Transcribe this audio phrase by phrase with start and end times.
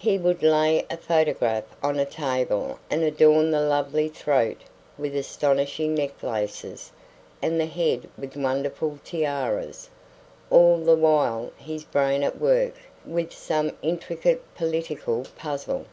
[0.00, 4.62] He would lay a photograph on a table and adorn the lovely throat
[4.98, 6.90] with astonishing necklaces
[7.40, 9.88] and the head with wonderful tiaras,
[10.50, 12.74] all the while his brain at work
[13.06, 15.86] with some intricate political puzzle.